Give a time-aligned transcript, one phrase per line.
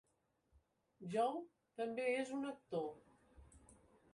[1.15, 1.43] Joe
[1.81, 2.89] també és un actor.